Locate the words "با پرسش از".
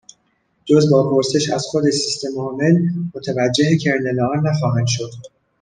0.91-1.65